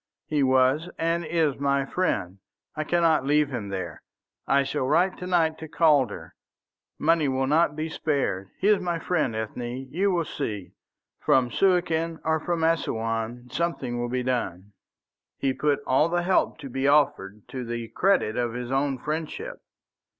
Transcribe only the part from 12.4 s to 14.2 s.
Assouan something will